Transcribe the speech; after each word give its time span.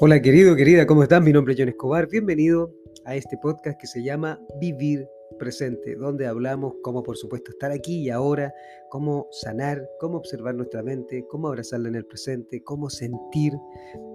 Hola 0.00 0.22
querido, 0.22 0.54
querida, 0.54 0.86
¿cómo 0.86 1.02
estás? 1.02 1.20
Mi 1.20 1.32
nombre 1.32 1.54
es 1.54 1.58
John 1.58 1.70
Escobar. 1.70 2.06
Bienvenido 2.06 2.72
a 3.04 3.16
este 3.16 3.36
podcast 3.36 3.80
que 3.80 3.88
se 3.88 4.00
llama 4.00 4.40
Vivir 4.60 5.08
Presente, 5.40 5.96
donde 5.96 6.24
hablamos 6.28 6.74
cómo 6.84 7.02
por 7.02 7.16
supuesto 7.16 7.50
estar 7.50 7.72
aquí 7.72 8.02
y 8.02 8.10
ahora, 8.10 8.54
cómo 8.90 9.26
sanar, 9.32 9.84
cómo 9.98 10.18
observar 10.18 10.54
nuestra 10.54 10.84
mente, 10.84 11.26
cómo 11.28 11.48
abrazarla 11.48 11.88
en 11.88 11.96
el 11.96 12.06
presente, 12.06 12.62
cómo 12.62 12.88
sentir 12.88 13.54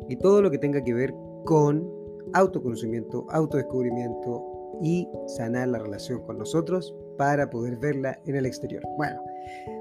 y 0.08 0.16
todo 0.16 0.41
lo 0.41 0.50
que 0.50 0.58
tenga 0.58 0.82
que 0.82 0.94
ver 0.94 1.14
con 1.44 1.86
autoconocimiento, 2.31 3.27
autodescubrimiento 3.30 4.80
y 4.81 5.05
sanar 5.27 5.68
la 5.68 5.80
relación 5.80 6.22
con 6.22 6.38
nosotros 6.38 6.95
para 7.18 7.50
poder 7.50 7.76
verla 7.76 8.22
en 8.26 8.38
el 8.38 8.45
exterior. 8.45 8.84
Bueno, 8.95 9.22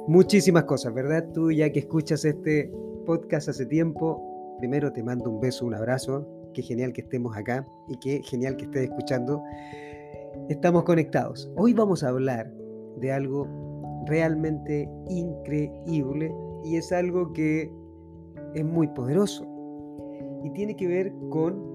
muchísimas 0.08 0.64
cosas, 0.64 0.92
¿verdad? 0.94 1.28
Tú 1.32 1.52
ya 1.52 1.70
que 1.70 1.78
escuchas 1.78 2.24
este 2.24 2.72
podcast 3.06 3.50
hace 3.50 3.66
tiempo, 3.66 4.31
Primero 4.58 4.92
te 4.92 5.02
mando 5.02 5.30
un 5.30 5.40
beso, 5.40 5.66
un 5.66 5.74
abrazo. 5.74 6.26
Qué 6.54 6.62
genial 6.62 6.92
que 6.92 7.00
estemos 7.02 7.36
acá 7.36 7.66
y 7.88 7.96
qué 7.98 8.22
genial 8.22 8.56
que 8.56 8.64
estés 8.64 8.84
escuchando. 8.84 9.42
Estamos 10.48 10.84
conectados. 10.84 11.50
Hoy 11.56 11.72
vamos 11.72 12.02
a 12.02 12.08
hablar 12.08 12.52
de 12.98 13.12
algo 13.12 13.48
realmente 14.06 14.88
increíble 15.08 16.34
y 16.64 16.76
es 16.76 16.92
algo 16.92 17.32
que 17.32 17.72
es 18.54 18.64
muy 18.64 18.88
poderoso 18.88 19.46
y 20.44 20.50
tiene 20.50 20.76
que 20.76 20.86
ver 20.86 21.12
con 21.30 21.72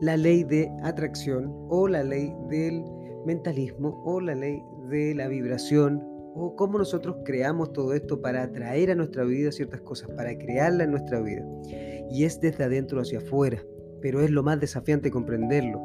la 0.00 0.16
ley 0.16 0.44
de 0.44 0.70
atracción 0.82 1.54
o 1.68 1.88
la 1.88 2.02
ley 2.02 2.34
del 2.48 2.84
mentalismo 3.24 4.02
o 4.04 4.20
la 4.20 4.34
ley 4.34 4.62
de 4.88 5.14
la 5.14 5.28
vibración 5.28 6.15
o 6.38 6.54
cómo 6.54 6.78
nosotros 6.78 7.16
creamos 7.24 7.72
todo 7.72 7.94
esto 7.94 8.20
para 8.20 8.42
atraer 8.42 8.90
a 8.90 8.94
nuestra 8.94 9.24
vida 9.24 9.50
ciertas 9.50 9.80
cosas, 9.80 10.10
para 10.10 10.36
crearla 10.36 10.84
en 10.84 10.90
nuestra 10.90 11.20
vida. 11.20 11.44
Y 12.10 12.24
es 12.24 12.40
desde 12.40 12.64
adentro 12.64 13.00
hacia 13.00 13.18
afuera, 13.18 13.62
pero 14.02 14.20
es 14.20 14.30
lo 14.30 14.42
más 14.42 14.60
desafiante 14.60 15.10
comprenderlo. 15.10 15.82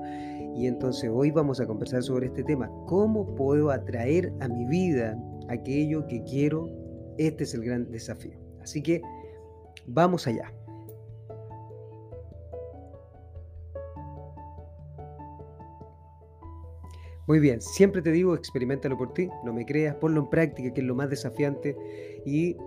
Y 0.55 0.67
entonces 0.67 1.09
hoy 1.11 1.31
vamos 1.31 1.61
a 1.61 1.66
conversar 1.66 2.03
sobre 2.03 2.27
este 2.27 2.44
tema, 2.44 2.69
cómo 2.85 3.33
puedo 3.35 3.72
atraer 3.72 4.33
a 4.41 4.49
mi 4.49 4.66
vida 4.66 5.17
aquello 5.47 6.05
que 6.07 6.22
quiero. 6.23 6.67
Este 7.17 7.45
es 7.45 7.53
el 7.53 7.63
gran 7.63 7.89
desafío. 7.89 8.38
Así 8.61 8.83
que 8.83 9.02
vamos 9.88 10.27
allá. 10.27 10.53
Muy 17.31 17.39
bien, 17.39 17.61
siempre 17.61 18.01
te 18.01 18.11
digo, 18.11 18.35
experimentalo 18.35 18.97
por 18.97 19.13
ti, 19.13 19.29
no 19.45 19.53
me 19.53 19.65
creas, 19.65 19.95
ponlo 19.95 20.19
en 20.19 20.29
práctica, 20.29 20.73
que 20.73 20.81
es 20.81 20.85
lo 20.85 20.95
más 20.95 21.09
desafiante. 21.09 21.77
Y 22.25 22.57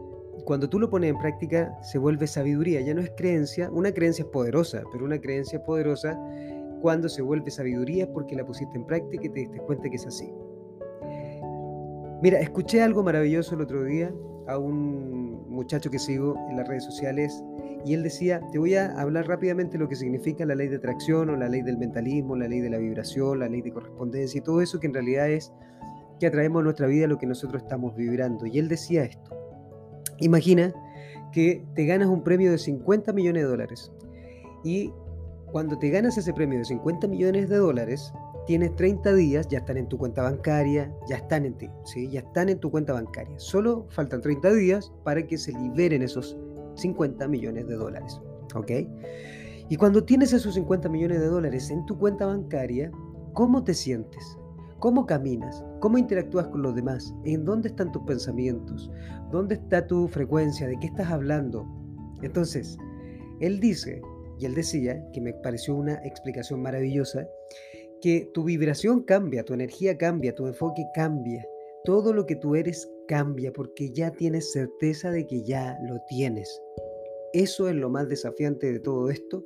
cuando 0.46 0.70
tú 0.70 0.80
lo 0.80 0.88
pones 0.88 1.10
en 1.10 1.18
práctica, 1.18 1.78
se 1.82 1.98
vuelve 1.98 2.26
sabiduría, 2.26 2.80
ya 2.80 2.94
no 2.94 3.02
es 3.02 3.12
creencia, 3.14 3.70
una 3.70 3.92
creencia 3.92 4.22
es 4.22 4.30
poderosa, 4.30 4.82
pero 4.90 5.04
una 5.04 5.20
creencia 5.20 5.62
poderosa 5.62 6.18
cuando 6.80 7.10
se 7.10 7.20
vuelve 7.20 7.50
sabiduría 7.50 8.04
es 8.04 8.10
porque 8.14 8.36
la 8.36 8.46
pusiste 8.46 8.78
en 8.78 8.86
práctica 8.86 9.26
y 9.26 9.28
te 9.28 9.40
diste 9.40 9.58
cuenta 9.58 9.90
que 9.90 9.96
es 9.96 10.06
así. 10.06 10.32
Mira, 12.22 12.40
escuché 12.40 12.80
algo 12.80 13.02
maravilloso 13.02 13.56
el 13.56 13.60
otro 13.60 13.84
día 13.84 14.14
a 14.46 14.58
un 14.58 15.48
muchacho 15.48 15.90
que 15.90 15.98
sigo 15.98 16.36
en 16.50 16.56
las 16.56 16.68
redes 16.68 16.84
sociales 16.84 17.42
y 17.84 17.94
él 17.94 18.02
decía, 18.02 18.40
te 18.50 18.58
voy 18.58 18.74
a 18.74 18.98
hablar 18.98 19.26
rápidamente 19.26 19.76
lo 19.76 19.88
que 19.88 19.96
significa 19.96 20.46
la 20.46 20.54
ley 20.54 20.68
de 20.68 20.76
atracción 20.76 21.28
o 21.30 21.36
la 21.36 21.48
ley 21.48 21.62
del 21.62 21.76
mentalismo, 21.76 22.34
la 22.34 22.48
ley 22.48 22.60
de 22.60 22.70
la 22.70 22.78
vibración, 22.78 23.40
la 23.40 23.48
ley 23.48 23.60
de 23.60 23.72
correspondencia 23.72 24.38
y 24.38 24.40
todo 24.40 24.60
eso 24.62 24.80
que 24.80 24.86
en 24.86 24.94
realidad 24.94 25.28
es 25.28 25.52
que 26.18 26.26
atraemos 26.26 26.60
a 26.60 26.64
nuestra 26.64 26.86
vida 26.86 27.06
lo 27.06 27.18
que 27.18 27.26
nosotros 27.26 27.62
estamos 27.62 27.94
vibrando. 27.94 28.46
Y 28.46 28.58
él 28.58 28.68
decía 28.68 29.04
esto, 29.04 29.30
imagina 30.18 30.72
que 31.32 31.66
te 31.74 31.84
ganas 31.84 32.08
un 32.08 32.22
premio 32.22 32.50
de 32.50 32.58
50 32.58 33.12
millones 33.12 33.42
de 33.42 33.48
dólares 33.48 33.92
y 34.62 34.92
cuando 35.52 35.78
te 35.78 35.90
ganas 35.90 36.16
ese 36.16 36.32
premio 36.32 36.58
de 36.58 36.64
50 36.64 37.06
millones 37.06 37.48
de 37.48 37.56
dólares, 37.56 38.12
tienes 38.46 38.74
30 38.76 39.14
días, 39.14 39.48
ya 39.48 39.58
están 39.58 39.76
en 39.76 39.88
tu 39.88 39.98
cuenta 39.98 40.22
bancaria, 40.22 40.92
ya 41.08 41.16
están 41.16 41.44
en 41.44 41.54
ti, 41.54 41.68
¿sí? 41.84 42.08
ya 42.08 42.20
están 42.20 42.48
en 42.48 42.58
tu 42.58 42.70
cuenta 42.70 42.92
bancaria. 42.92 43.38
Solo 43.38 43.86
faltan 43.90 44.20
30 44.20 44.52
días 44.52 44.92
para 45.02 45.26
que 45.26 45.38
se 45.38 45.52
liberen 45.52 46.02
esos 46.02 46.36
50 46.76 47.26
millones 47.28 47.66
de 47.66 47.74
dólares. 47.74 48.20
¿Ok? 48.54 48.70
Y 49.68 49.76
cuando 49.76 50.04
tienes 50.04 50.32
esos 50.32 50.54
50 50.54 50.88
millones 50.88 51.20
de 51.20 51.26
dólares 51.26 51.70
en 51.70 51.84
tu 51.86 51.98
cuenta 51.98 52.26
bancaria, 52.26 52.90
¿cómo 53.32 53.64
te 53.64 53.74
sientes? 53.74 54.36
¿Cómo 54.78 55.06
caminas? 55.06 55.64
¿Cómo 55.80 55.96
interactúas 55.96 56.48
con 56.48 56.60
los 56.60 56.74
demás? 56.74 57.14
¿En 57.24 57.44
dónde 57.44 57.68
están 57.68 57.90
tus 57.90 58.02
pensamientos? 58.02 58.90
¿Dónde 59.30 59.54
está 59.54 59.86
tu 59.86 60.06
frecuencia? 60.08 60.66
¿De 60.66 60.78
qué 60.78 60.88
estás 60.88 61.10
hablando? 61.10 61.66
Entonces, 62.22 62.76
él 63.40 63.60
dice, 63.60 64.02
y 64.38 64.44
él 64.44 64.54
decía, 64.54 65.02
que 65.12 65.22
me 65.22 65.32
pareció 65.32 65.74
una 65.74 65.94
explicación 66.04 66.60
maravillosa, 66.60 67.26
que 68.04 68.28
tu 68.34 68.44
vibración 68.44 69.00
cambia, 69.00 69.44
tu 69.44 69.54
energía 69.54 69.96
cambia, 69.96 70.34
tu 70.34 70.46
enfoque 70.46 70.84
cambia. 70.92 71.42
Todo 71.84 72.12
lo 72.12 72.26
que 72.26 72.36
tú 72.36 72.54
eres 72.54 72.86
cambia 73.08 73.50
porque 73.50 73.90
ya 73.94 74.10
tienes 74.10 74.52
certeza 74.52 75.10
de 75.10 75.26
que 75.26 75.42
ya 75.42 75.78
lo 75.88 75.98
tienes. 76.10 76.60
Eso 77.32 77.66
es 77.66 77.74
lo 77.74 77.88
más 77.88 78.06
desafiante 78.10 78.70
de 78.70 78.78
todo 78.80 79.08
esto 79.08 79.42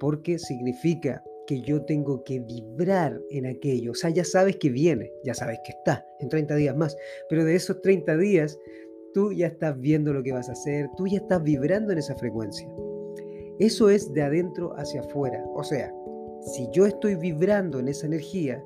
porque 0.00 0.36
significa 0.40 1.22
que 1.46 1.60
yo 1.60 1.84
tengo 1.84 2.24
que 2.24 2.40
vibrar 2.40 3.20
en 3.30 3.46
aquello. 3.46 3.92
O 3.92 3.94
sea, 3.94 4.10
ya 4.10 4.24
sabes 4.24 4.56
que 4.56 4.70
viene, 4.70 5.12
ya 5.22 5.34
sabes 5.34 5.60
que 5.64 5.70
está 5.70 6.04
en 6.18 6.28
30 6.28 6.56
días 6.56 6.76
más, 6.76 6.96
pero 7.28 7.44
de 7.44 7.54
esos 7.54 7.80
30 7.82 8.16
días 8.16 8.58
tú 9.14 9.32
ya 9.32 9.46
estás 9.46 9.78
viendo 9.78 10.12
lo 10.12 10.24
que 10.24 10.32
vas 10.32 10.48
a 10.48 10.52
hacer, 10.52 10.88
tú 10.96 11.06
ya 11.06 11.18
estás 11.18 11.40
vibrando 11.40 11.92
en 11.92 11.98
esa 11.98 12.16
frecuencia. 12.16 12.68
Eso 13.60 13.90
es 13.90 14.12
de 14.12 14.22
adentro 14.22 14.72
hacia 14.76 15.02
afuera. 15.02 15.44
O 15.54 15.62
sea, 15.62 15.94
si 16.42 16.68
yo 16.72 16.86
estoy 16.86 17.14
vibrando 17.14 17.78
en 17.78 17.88
esa 17.88 18.06
energía, 18.06 18.62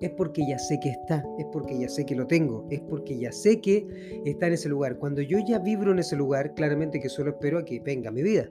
es 0.00 0.10
porque 0.10 0.46
ya 0.46 0.58
sé 0.58 0.78
que 0.80 0.90
está, 0.90 1.24
es 1.38 1.46
porque 1.52 1.78
ya 1.78 1.88
sé 1.88 2.04
que 2.04 2.14
lo 2.14 2.26
tengo, 2.26 2.66
es 2.70 2.80
porque 2.82 3.18
ya 3.18 3.32
sé 3.32 3.60
que 3.60 4.22
está 4.24 4.48
en 4.48 4.54
ese 4.54 4.68
lugar. 4.68 4.98
Cuando 4.98 5.22
yo 5.22 5.38
ya 5.38 5.58
vibro 5.58 5.92
en 5.92 6.00
ese 6.00 6.16
lugar, 6.16 6.54
claramente 6.54 7.00
que 7.00 7.08
solo 7.08 7.30
espero 7.30 7.58
a 7.58 7.64
que 7.64 7.80
venga 7.80 8.10
mi 8.10 8.22
vida. 8.22 8.48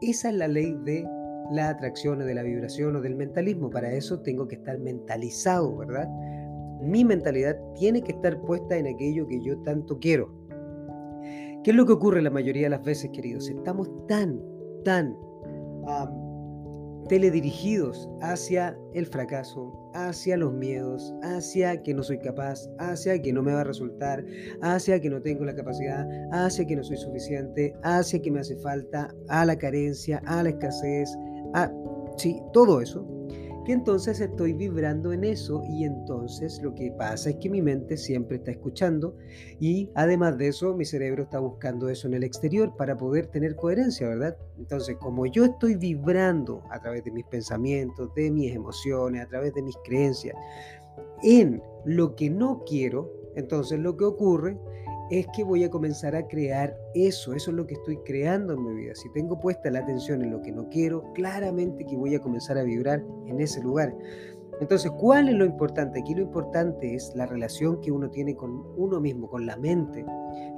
Esa 0.00 0.30
es 0.30 0.36
la 0.36 0.48
ley 0.48 0.74
de 0.84 1.04
la 1.50 1.68
atracción 1.68 2.20
de 2.20 2.34
la 2.34 2.42
vibración 2.42 2.96
o 2.96 3.00
del 3.00 3.16
mentalismo. 3.16 3.68
Para 3.70 3.92
eso 3.92 4.20
tengo 4.20 4.48
que 4.48 4.56
estar 4.56 4.78
mentalizado, 4.78 5.76
¿verdad? 5.76 6.08
Mi 6.80 7.04
mentalidad 7.04 7.56
tiene 7.74 8.02
que 8.02 8.12
estar 8.12 8.40
puesta 8.42 8.76
en 8.76 8.86
aquello 8.86 9.26
que 9.28 9.40
yo 9.42 9.58
tanto 9.58 9.98
quiero. 9.98 10.32
¿Qué 11.62 11.70
es 11.70 11.76
lo 11.76 11.86
que 11.86 11.92
ocurre 11.92 12.22
la 12.22 12.30
mayoría 12.30 12.64
de 12.64 12.70
las 12.70 12.82
veces, 12.82 13.10
queridos? 13.12 13.48
Estamos 13.48 13.88
tan, 14.08 14.40
tan 14.84 15.16
teledirigidos 17.12 18.08
hacia 18.22 18.74
el 18.94 19.04
fracaso, 19.04 19.70
hacia 19.92 20.34
los 20.38 20.54
miedos, 20.54 21.12
hacia 21.22 21.82
que 21.82 21.92
no 21.92 22.02
soy 22.02 22.18
capaz, 22.18 22.70
hacia 22.78 23.20
que 23.20 23.34
no 23.34 23.42
me 23.42 23.52
va 23.52 23.60
a 23.60 23.64
resultar, 23.64 24.24
hacia 24.62 24.98
que 24.98 25.10
no 25.10 25.20
tengo 25.20 25.44
la 25.44 25.54
capacidad, 25.54 26.08
hacia 26.32 26.64
que 26.64 26.74
no 26.74 26.82
soy 26.82 26.96
suficiente, 26.96 27.74
hacia 27.82 28.22
que 28.22 28.30
me 28.30 28.40
hace 28.40 28.56
falta, 28.56 29.14
a 29.28 29.44
la 29.44 29.58
carencia, 29.58 30.22
a 30.24 30.42
la 30.42 30.48
escasez, 30.48 31.14
a 31.52 31.70
sí, 32.16 32.40
todo 32.54 32.80
eso 32.80 33.06
que 33.64 33.72
entonces 33.72 34.20
estoy 34.20 34.52
vibrando 34.52 35.12
en 35.12 35.24
eso 35.24 35.62
y 35.68 35.84
entonces 35.84 36.60
lo 36.62 36.74
que 36.74 36.90
pasa 36.92 37.30
es 37.30 37.36
que 37.36 37.48
mi 37.48 37.62
mente 37.62 37.96
siempre 37.96 38.36
está 38.38 38.50
escuchando 38.50 39.16
y 39.60 39.90
además 39.94 40.36
de 40.38 40.48
eso 40.48 40.74
mi 40.74 40.84
cerebro 40.84 41.24
está 41.24 41.38
buscando 41.38 41.88
eso 41.88 42.08
en 42.08 42.14
el 42.14 42.24
exterior 42.24 42.74
para 42.76 42.96
poder 42.96 43.26
tener 43.28 43.54
coherencia, 43.54 44.08
¿verdad? 44.08 44.36
Entonces 44.58 44.96
como 44.96 45.26
yo 45.26 45.44
estoy 45.44 45.76
vibrando 45.76 46.62
a 46.70 46.80
través 46.80 47.04
de 47.04 47.12
mis 47.12 47.24
pensamientos, 47.26 48.12
de 48.14 48.30
mis 48.30 48.52
emociones, 48.52 49.24
a 49.24 49.28
través 49.28 49.54
de 49.54 49.62
mis 49.62 49.76
creencias, 49.84 50.36
en 51.22 51.62
lo 51.84 52.16
que 52.16 52.30
no 52.30 52.64
quiero, 52.64 53.12
entonces 53.36 53.78
lo 53.78 53.96
que 53.96 54.04
ocurre 54.04 54.58
es 55.12 55.26
que 55.36 55.44
voy 55.44 55.62
a 55.62 55.68
comenzar 55.68 56.16
a 56.16 56.26
crear 56.26 56.74
eso, 56.94 57.34
eso 57.34 57.50
es 57.50 57.56
lo 57.56 57.66
que 57.66 57.74
estoy 57.74 57.98
creando 57.98 58.54
en 58.54 58.64
mi 58.64 58.74
vida. 58.74 58.94
Si 58.94 59.10
tengo 59.12 59.38
puesta 59.38 59.70
la 59.70 59.80
atención 59.80 60.22
en 60.22 60.30
lo 60.30 60.40
que 60.40 60.52
no 60.52 60.70
quiero, 60.70 61.12
claramente 61.12 61.84
que 61.84 61.98
voy 61.98 62.14
a 62.14 62.18
comenzar 62.18 62.56
a 62.56 62.62
vibrar 62.62 63.04
en 63.26 63.38
ese 63.38 63.62
lugar. 63.62 63.94
Entonces, 64.58 64.90
¿cuál 64.92 65.28
es 65.28 65.34
lo 65.34 65.44
importante? 65.44 66.00
Aquí 66.00 66.14
lo 66.14 66.22
importante 66.22 66.94
es 66.94 67.12
la 67.14 67.26
relación 67.26 67.82
que 67.82 67.92
uno 67.92 68.08
tiene 68.08 68.34
con 68.34 68.64
uno 68.78 69.00
mismo, 69.00 69.28
con 69.28 69.44
la 69.44 69.58
mente. 69.58 70.02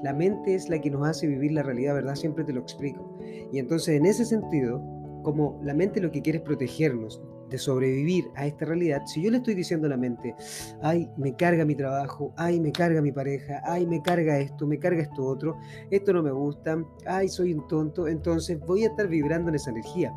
La 0.05 0.13
mente 0.13 0.55
es 0.55 0.69
la 0.69 0.81
que 0.81 0.91
nos 0.91 1.05
hace 1.05 1.27
vivir 1.27 1.51
la 1.51 1.65
realidad, 1.65 1.95
¿verdad? 1.95 2.15
Siempre 2.15 2.45
te 2.45 2.53
lo 2.53 2.61
explico. 2.61 3.19
Y 3.51 3.59
entonces, 3.59 3.97
en 3.97 4.07
ese 4.07 4.25
sentido, 4.25 4.81
como 5.25 5.59
la 5.65 5.75
mente 5.75 6.01
lo 6.01 6.13
que 6.13 6.23
quiere 6.23 6.39
es 6.39 6.45
protegernos, 6.45 7.21
de 7.49 7.59
sobrevivir 7.59 8.25
a 8.37 8.47
esta 8.47 8.65
realidad, 8.65 9.03
si 9.07 9.23
yo 9.23 9.31
le 9.31 9.39
estoy 9.39 9.55
diciendo 9.55 9.87
a 9.87 9.91
la 9.91 9.97
mente, 9.97 10.35
ay, 10.83 11.09
me 11.17 11.35
carga 11.37 11.65
mi 11.65 11.75
trabajo, 11.75 12.33
ay, 12.37 12.61
me 12.61 12.73
carga 12.73 13.01
mi 13.01 13.13
pareja, 13.13 13.61
ay, 13.65 13.87
me 13.87 14.03
carga 14.03 14.39
esto, 14.39 14.67
me 14.67 14.79
carga 14.79 15.03
esto 15.03 15.25
otro, 15.25 15.57
esto 15.91 16.13
no 16.13 16.23
me 16.23 16.33
gusta, 16.33 16.83
ay, 17.07 17.29
soy 17.29 17.55
un 17.55 17.67
tonto, 17.69 18.09
entonces 18.09 18.59
voy 18.61 18.85
a 18.85 18.89
estar 18.89 19.09
vibrando 19.09 19.51
en 19.51 19.57
esa 19.57 19.71
energía. 19.71 20.13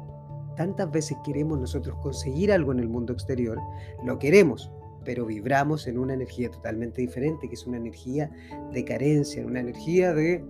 Tantas 0.56 0.92
veces 0.92 1.18
queremos 1.24 1.60
nosotros 1.60 1.98
conseguir 2.02 2.52
algo 2.52 2.72
en 2.72 2.80
el 2.80 2.90
mundo 2.90 3.14
exterior, 3.14 3.60
lo 4.04 4.18
queremos, 4.18 4.72
pero 5.06 5.26
vibramos 5.26 5.88
en 5.88 5.98
una 5.98 6.16
energía 6.16 6.50
totalmente 6.50 7.02
diferente, 7.02 7.48
que 7.48 7.54
es 7.54 7.66
una 7.66 7.78
energía 7.78 8.30
de 8.74 8.84
carencia, 8.84 9.46
una 9.46 9.60
energía 9.60 10.14
de 10.14 10.44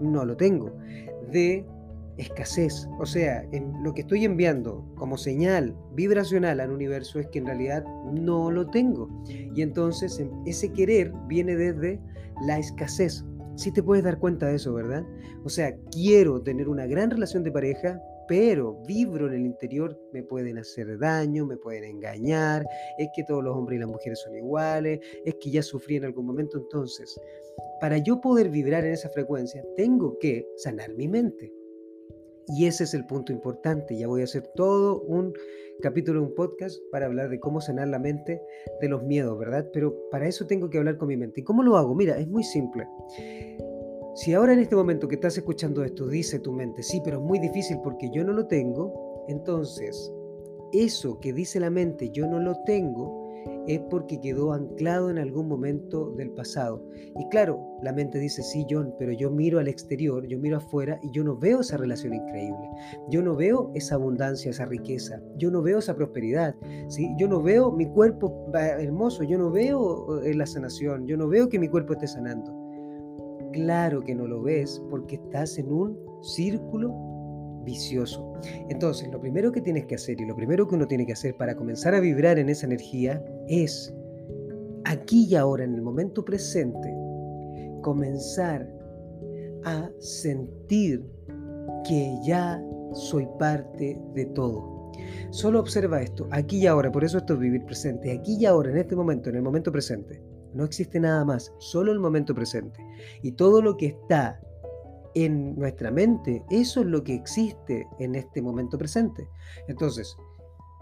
no 0.00 0.24
lo 0.24 0.36
tengo, 0.36 0.72
de 1.32 1.66
escasez. 2.18 2.88
O 2.98 3.06
sea, 3.06 3.46
en 3.52 3.82
lo 3.82 3.92
que 3.94 4.02
estoy 4.02 4.24
enviando 4.24 4.84
como 4.96 5.16
señal 5.16 5.76
vibracional 5.94 6.60
al 6.60 6.70
universo 6.70 7.18
es 7.18 7.26
que 7.28 7.38
en 7.38 7.46
realidad 7.46 7.84
no 8.12 8.50
lo 8.50 8.66
tengo. 8.68 9.08
Y 9.28 9.62
entonces 9.62 10.18
em, 10.18 10.30
ese 10.46 10.72
querer 10.72 11.12
viene 11.26 11.56
desde 11.56 12.00
la 12.46 12.58
escasez. 12.58 13.24
Si 13.56 13.72
te 13.72 13.82
puedes 13.82 14.04
dar 14.04 14.18
cuenta 14.18 14.46
de 14.46 14.56
eso, 14.56 14.74
¿verdad? 14.74 15.04
O 15.44 15.48
sea, 15.48 15.76
quiero 15.92 16.42
tener 16.42 16.68
una 16.68 16.86
gran 16.86 17.10
relación 17.10 17.44
de 17.44 17.52
pareja, 17.52 18.00
pero 18.26 18.80
vibro 18.86 19.28
en 19.28 19.34
el 19.34 19.46
interior, 19.46 19.98
me 20.12 20.22
pueden 20.22 20.58
hacer 20.58 20.98
daño, 20.98 21.46
me 21.46 21.56
pueden 21.56 21.84
engañar, 21.84 22.64
es 22.98 23.08
que 23.14 23.22
todos 23.22 23.44
los 23.44 23.54
hombres 23.54 23.76
y 23.76 23.80
las 23.80 23.88
mujeres 23.88 24.18
son 24.20 24.34
iguales, 24.34 24.98
es 25.24 25.34
que 25.40 25.50
ya 25.50 25.62
sufrí 25.62 25.96
en 25.96 26.06
algún 26.06 26.26
momento. 26.26 26.58
Entonces, 26.58 27.20
para 27.80 27.98
yo 27.98 28.20
poder 28.20 28.48
vibrar 28.48 28.84
en 28.84 28.92
esa 28.92 29.10
frecuencia, 29.10 29.62
tengo 29.76 30.18
que 30.18 30.48
sanar 30.56 30.92
mi 30.94 31.06
mente. 31.06 31.52
Y 32.48 32.66
ese 32.66 32.84
es 32.84 32.94
el 32.94 33.06
punto 33.06 33.32
importante. 33.32 33.96
Ya 33.96 34.06
voy 34.06 34.20
a 34.20 34.24
hacer 34.24 34.46
todo 34.54 35.00
un 35.02 35.32
capítulo, 35.80 36.22
un 36.22 36.34
podcast 36.34 36.78
para 36.90 37.06
hablar 37.06 37.28
de 37.30 37.40
cómo 37.40 37.60
sanar 37.60 37.88
la 37.88 37.98
mente 37.98 38.40
de 38.80 38.88
los 38.88 39.02
miedos, 39.02 39.38
¿verdad? 39.38 39.68
Pero 39.72 40.08
para 40.10 40.26
eso 40.26 40.46
tengo 40.46 40.70
que 40.70 40.78
hablar 40.78 40.96
con 40.98 41.08
mi 41.08 41.16
mente. 41.16 41.40
¿Y 41.40 41.44
cómo 41.44 41.62
lo 41.62 41.76
hago? 41.76 41.94
Mira, 41.94 42.18
es 42.18 42.28
muy 42.28 42.44
simple. 42.44 42.86
Si 44.14 44.32
ahora 44.32 44.52
en 44.52 44.60
este 44.60 44.76
momento 44.76 45.08
que 45.08 45.16
estás 45.16 45.36
escuchando 45.36 45.82
esto 45.82 46.06
dice 46.06 46.38
tu 46.38 46.52
mente, 46.52 46.82
sí, 46.82 47.00
pero 47.04 47.18
es 47.18 47.24
muy 47.24 47.38
difícil 47.40 47.78
porque 47.82 48.10
yo 48.12 48.22
no 48.24 48.32
lo 48.32 48.46
tengo, 48.46 49.24
entonces 49.28 50.12
eso 50.72 51.18
que 51.18 51.32
dice 51.32 51.58
la 51.58 51.70
mente, 51.70 52.10
yo 52.10 52.26
no 52.26 52.38
lo 52.38 52.62
tengo, 52.64 53.23
es 53.66 53.80
porque 53.90 54.20
quedó 54.20 54.52
anclado 54.52 55.10
en 55.10 55.18
algún 55.18 55.48
momento 55.48 56.10
del 56.16 56.30
pasado. 56.30 56.82
Y 57.18 57.28
claro, 57.28 57.60
la 57.82 57.92
mente 57.92 58.18
dice, 58.18 58.42
sí, 58.42 58.66
John, 58.68 58.94
pero 58.98 59.12
yo 59.12 59.30
miro 59.30 59.58
al 59.58 59.68
exterior, 59.68 60.26
yo 60.26 60.38
miro 60.38 60.58
afuera 60.58 60.98
y 61.02 61.10
yo 61.12 61.24
no 61.24 61.36
veo 61.36 61.60
esa 61.60 61.76
relación 61.76 62.14
increíble. 62.14 62.68
Yo 63.10 63.22
no 63.22 63.36
veo 63.36 63.70
esa 63.74 63.96
abundancia, 63.96 64.50
esa 64.50 64.66
riqueza. 64.66 65.20
Yo 65.36 65.50
no 65.50 65.62
veo 65.62 65.78
esa 65.78 65.94
prosperidad. 65.94 66.54
¿sí? 66.88 67.08
Yo 67.18 67.28
no 67.28 67.42
veo 67.42 67.70
mi 67.72 67.86
cuerpo 67.86 68.50
hermoso. 68.54 69.22
Yo 69.22 69.38
no 69.38 69.50
veo 69.50 70.22
eh, 70.22 70.34
la 70.34 70.46
sanación. 70.46 71.06
Yo 71.06 71.16
no 71.16 71.28
veo 71.28 71.48
que 71.48 71.58
mi 71.58 71.68
cuerpo 71.68 71.94
esté 71.94 72.06
sanando. 72.06 72.52
Claro 73.52 74.00
que 74.02 74.14
no 74.14 74.26
lo 74.26 74.42
ves 74.42 74.82
porque 74.90 75.14
estás 75.16 75.58
en 75.58 75.72
un 75.72 75.96
círculo 76.22 77.13
vicioso. 77.64 78.32
Entonces, 78.68 79.08
lo 79.10 79.20
primero 79.20 79.52
que 79.52 79.60
tienes 79.60 79.86
que 79.86 79.94
hacer 79.94 80.20
y 80.20 80.26
lo 80.26 80.36
primero 80.36 80.66
que 80.66 80.74
uno 80.74 80.86
tiene 80.86 81.06
que 81.06 81.12
hacer 81.12 81.36
para 81.36 81.56
comenzar 81.56 81.94
a 81.94 82.00
vibrar 82.00 82.38
en 82.38 82.48
esa 82.48 82.66
energía 82.66 83.24
es, 83.48 83.94
aquí 84.84 85.26
y 85.28 85.34
ahora, 85.34 85.64
en 85.64 85.74
el 85.74 85.82
momento 85.82 86.24
presente, 86.24 86.94
comenzar 87.82 88.68
a 89.64 89.90
sentir 89.98 91.04
que 91.86 92.14
ya 92.24 92.62
soy 92.92 93.26
parte 93.38 94.00
de 94.14 94.26
todo. 94.26 94.92
Solo 95.30 95.60
observa 95.60 96.00
esto, 96.00 96.28
aquí 96.30 96.58
y 96.58 96.66
ahora, 96.66 96.92
por 96.92 97.04
eso 97.04 97.18
esto 97.18 97.34
es 97.34 97.40
vivir 97.40 97.64
presente, 97.64 98.12
aquí 98.12 98.36
y 98.38 98.46
ahora, 98.46 98.70
en 98.70 98.78
este 98.78 98.94
momento, 98.94 99.30
en 99.30 99.36
el 99.36 99.42
momento 99.42 99.72
presente. 99.72 100.22
No 100.54 100.64
existe 100.64 101.00
nada 101.00 101.24
más, 101.24 101.52
solo 101.58 101.90
el 101.90 101.98
momento 101.98 102.32
presente. 102.34 102.78
Y 103.22 103.32
todo 103.32 103.60
lo 103.60 103.76
que 103.76 103.86
está 103.86 104.40
en 105.14 105.56
nuestra 105.56 105.90
mente. 105.90 106.44
Eso 106.50 106.80
es 106.80 106.86
lo 106.86 107.02
que 107.04 107.14
existe 107.14 107.86
en 107.98 108.14
este 108.14 108.42
momento 108.42 108.78
presente. 108.78 109.28
Entonces, 109.68 110.16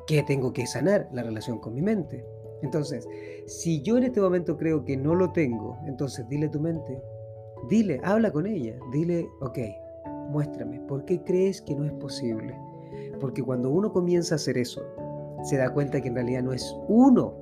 ¿qué 0.07 0.23
tengo 0.23 0.53
que 0.53 0.67
sanar? 0.67 1.09
La 1.13 1.23
relación 1.23 1.59
con 1.59 1.75
mi 1.75 1.83
mente. 1.83 2.25
Entonces, 2.63 3.09
si 3.47 3.83
yo 3.83 3.97
en 3.97 4.05
este 4.05 4.21
momento 4.21 4.57
creo 4.57 4.85
que 4.85 4.97
no 4.97 5.15
lo 5.15 5.33
tengo, 5.33 5.79
entonces 5.87 6.29
dile 6.29 6.47
a 6.47 6.51
tu 6.51 6.61
mente, 6.61 7.03
dile, 7.69 8.01
habla 8.05 8.31
con 8.31 8.47
ella, 8.47 8.77
dile, 8.93 9.29
ok, 9.41 9.59
muéstrame, 10.31 10.81
¿por 10.81 11.05
qué 11.05 11.23
crees 11.25 11.61
que 11.61 11.75
no 11.75 11.85
es 11.85 11.93
posible? 11.95 12.57
Porque 13.21 13.43
cuando 13.43 13.71
uno 13.71 13.93
comienza 13.93 14.35
a 14.35 14.37
hacer 14.37 14.59
eso, 14.59 14.83
se 15.43 15.57
da 15.57 15.73
cuenta 15.73 16.01
que 16.01 16.09
en 16.09 16.15
realidad 16.15 16.43
no 16.45 16.53
es 16.53 16.77
uno, 16.87 17.35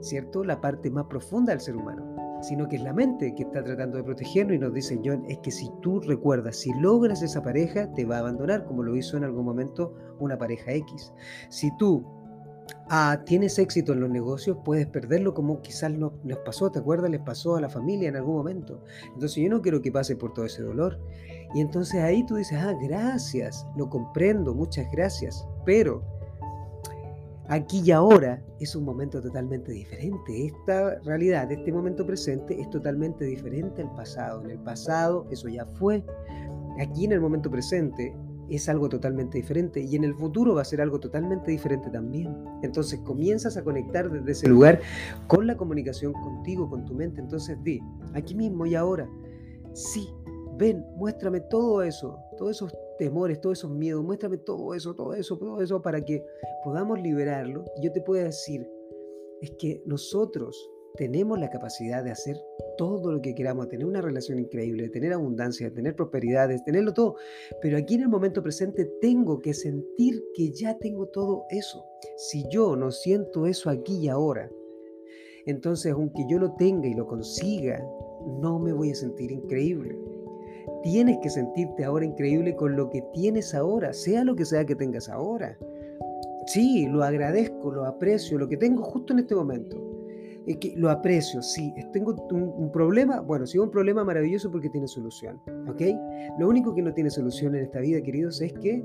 ¿cierto? 0.00 0.42
La 0.44 0.60
parte 0.62 0.90
más 0.90 1.04
profunda 1.04 1.52
del 1.52 1.60
ser 1.60 1.76
humano 1.76 2.08
sino 2.40 2.68
que 2.68 2.76
es 2.76 2.82
la 2.82 2.92
mente 2.92 3.34
que 3.34 3.42
está 3.42 3.62
tratando 3.62 3.96
de 3.96 4.04
protegernos 4.04 4.56
y 4.56 4.58
nos 4.58 4.72
dice 4.72 5.00
John, 5.04 5.24
es 5.28 5.38
que 5.38 5.50
si 5.50 5.70
tú 5.82 6.00
recuerdas, 6.00 6.56
si 6.56 6.72
logras 6.74 7.22
esa 7.22 7.42
pareja, 7.42 7.92
te 7.92 8.04
va 8.04 8.16
a 8.16 8.20
abandonar, 8.20 8.64
como 8.64 8.82
lo 8.82 8.96
hizo 8.96 9.16
en 9.16 9.24
algún 9.24 9.44
momento 9.44 9.94
una 10.18 10.38
pareja 10.38 10.72
X. 10.72 11.12
Si 11.48 11.70
tú 11.76 12.04
ah, 12.90 13.22
tienes 13.24 13.58
éxito 13.58 13.92
en 13.92 14.00
los 14.00 14.10
negocios, 14.10 14.58
puedes 14.64 14.86
perderlo 14.86 15.34
como 15.34 15.60
quizás 15.60 15.92
nos, 15.92 16.12
nos 16.24 16.38
pasó, 16.38 16.70
¿te 16.70 16.78
acuerdas? 16.78 17.10
Les 17.10 17.20
pasó 17.20 17.56
a 17.56 17.60
la 17.60 17.68
familia 17.68 18.08
en 18.08 18.16
algún 18.16 18.36
momento. 18.36 18.82
Entonces 19.14 19.42
yo 19.42 19.50
no 19.50 19.62
quiero 19.62 19.82
que 19.82 19.92
pase 19.92 20.16
por 20.16 20.32
todo 20.32 20.44
ese 20.44 20.62
dolor. 20.62 21.00
Y 21.54 21.60
entonces 21.60 22.02
ahí 22.02 22.24
tú 22.24 22.36
dices, 22.36 22.58
ah, 22.60 22.74
gracias, 22.80 23.66
lo 23.76 23.88
comprendo, 23.88 24.54
muchas 24.54 24.86
gracias, 24.92 25.46
pero 25.64 26.17
aquí 27.48 27.82
y 27.84 27.90
ahora 27.90 28.42
es 28.60 28.74
un 28.76 28.84
momento 28.84 29.20
totalmente 29.20 29.72
diferente. 29.72 30.46
Esta 30.46 30.98
realidad, 31.00 31.50
este 31.50 31.72
momento 31.72 32.06
presente 32.06 32.60
es 32.60 32.70
totalmente 32.70 33.24
diferente 33.24 33.82
al 33.82 33.94
pasado. 33.94 34.42
En 34.44 34.50
el 34.50 34.58
pasado 34.58 35.26
eso 35.30 35.48
ya 35.48 35.64
fue. 35.64 36.04
Aquí 36.78 37.04
en 37.04 37.12
el 37.12 37.20
momento 37.20 37.50
presente 37.50 38.14
es 38.48 38.68
algo 38.68 38.88
totalmente 38.88 39.38
diferente 39.38 39.80
y 39.80 39.96
en 39.96 40.04
el 40.04 40.14
futuro 40.14 40.54
va 40.54 40.62
a 40.62 40.64
ser 40.64 40.80
algo 40.80 40.98
totalmente 40.98 41.50
diferente 41.50 41.90
también. 41.90 42.34
Entonces 42.62 43.00
comienzas 43.00 43.56
a 43.56 43.64
conectar 43.64 44.10
desde 44.10 44.32
ese 44.32 44.48
lugar 44.48 44.80
con 45.26 45.46
la 45.46 45.56
comunicación 45.56 46.12
contigo, 46.12 46.68
con 46.68 46.84
tu 46.84 46.94
mente. 46.94 47.20
Entonces 47.20 47.58
di, 47.62 47.80
aquí 48.14 48.34
mismo 48.34 48.64
y 48.66 48.74
ahora, 48.74 49.08
sí, 49.74 50.08
ven, 50.58 50.84
muéstrame 50.96 51.40
todo 51.40 51.82
eso, 51.82 52.18
todos 52.36 52.56
esos 52.56 52.74
temores, 52.98 53.40
todos 53.40 53.58
esos 53.58 53.70
miedos, 53.70 54.04
muéstrame 54.04 54.38
todo 54.38 54.74
eso, 54.74 54.94
todo 54.94 55.14
eso, 55.14 55.38
todo 55.38 55.62
eso 55.62 55.80
para 55.80 56.04
que 56.04 56.24
podamos 56.64 57.00
liberarlo. 57.00 57.64
Y 57.76 57.84
yo 57.84 57.92
te 57.92 58.00
puedo 58.00 58.24
decir, 58.24 58.68
es 59.40 59.52
que 59.52 59.82
nosotros 59.86 60.70
tenemos 60.96 61.38
la 61.38 61.48
capacidad 61.48 62.02
de 62.02 62.10
hacer 62.10 62.36
todo 62.76 63.12
lo 63.12 63.22
que 63.22 63.34
queramos, 63.34 63.68
tener 63.68 63.86
una 63.86 64.00
relación 64.00 64.40
increíble, 64.40 64.88
tener 64.88 65.12
abundancia, 65.12 65.72
tener 65.72 65.94
prosperidades, 65.94 66.64
tenerlo 66.64 66.92
todo. 66.92 67.14
Pero 67.62 67.78
aquí 67.78 67.94
en 67.94 68.02
el 68.02 68.08
momento 68.08 68.42
presente 68.42 68.84
tengo 69.00 69.38
que 69.38 69.54
sentir 69.54 70.24
que 70.34 70.50
ya 70.50 70.76
tengo 70.78 71.06
todo 71.06 71.44
eso. 71.50 71.84
Si 72.16 72.44
yo 72.50 72.74
no 72.74 72.90
siento 72.90 73.46
eso 73.46 73.70
aquí 73.70 73.98
y 73.98 74.08
ahora, 74.08 74.50
entonces 75.46 75.92
aunque 75.92 76.24
yo 76.28 76.38
lo 76.38 76.54
tenga 76.56 76.88
y 76.88 76.94
lo 76.94 77.06
consiga, 77.06 77.80
no 78.40 78.58
me 78.58 78.72
voy 78.72 78.90
a 78.90 78.94
sentir 78.96 79.30
increíble. 79.30 79.96
Tienes 80.82 81.18
que 81.22 81.30
sentirte 81.30 81.84
ahora 81.84 82.04
increíble 82.04 82.54
con 82.56 82.76
lo 82.76 82.90
que 82.90 83.02
tienes 83.12 83.54
ahora, 83.54 83.92
sea 83.92 84.24
lo 84.24 84.34
que 84.34 84.44
sea 84.44 84.64
que 84.64 84.74
tengas 84.74 85.08
ahora. 85.08 85.56
Sí, 86.46 86.86
lo 86.86 87.02
agradezco, 87.02 87.70
lo 87.70 87.84
aprecio, 87.84 88.38
lo 88.38 88.48
que 88.48 88.56
tengo 88.56 88.82
justo 88.82 89.12
en 89.12 89.20
este 89.20 89.34
momento. 89.34 89.76
Es 90.46 90.56
que 90.56 90.72
lo 90.76 90.90
aprecio, 90.90 91.42
sí, 91.42 91.74
tengo 91.92 92.14
un, 92.30 92.72
problema, 92.72 93.20
bueno, 93.20 93.44
es 93.44 93.54
un 93.54 93.70
problema 93.70 94.02
maravilloso 94.02 94.50
porque 94.50 94.70
tiene 94.70 94.88
solución, 94.88 95.38
¿ok? 95.68 95.82
Lo 96.38 96.48
único 96.48 96.74
que 96.74 96.80
no 96.80 96.94
tiene 96.94 97.10
solución 97.10 97.54
en 97.54 97.64
esta 97.64 97.80
vida, 97.80 98.00
queridos, 98.00 98.40
es 98.40 98.54
que 98.54 98.82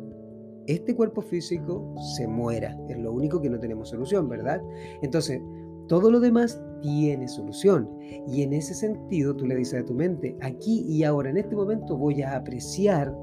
este 0.67 0.95
cuerpo 0.95 1.21
físico 1.21 1.95
se 2.15 2.27
muera. 2.27 2.77
Es 2.89 2.97
lo 2.97 3.13
único 3.13 3.41
que 3.41 3.49
no 3.49 3.59
tenemos 3.59 3.89
solución, 3.89 4.29
¿verdad? 4.29 4.61
Entonces, 5.01 5.41
todo 5.87 6.11
lo 6.11 6.19
demás 6.19 6.61
tiene 6.81 7.27
solución. 7.27 7.89
Y 8.27 8.41
en 8.41 8.53
ese 8.53 8.73
sentido 8.73 9.35
tú 9.35 9.45
le 9.45 9.55
dices 9.55 9.81
a 9.81 9.85
tu 9.85 9.93
mente, 9.93 10.35
aquí 10.41 10.85
y 10.87 11.03
ahora, 11.03 11.29
en 11.29 11.37
este 11.37 11.55
momento 11.55 11.97
voy 11.97 12.21
a 12.21 12.35
apreciar, 12.35 13.13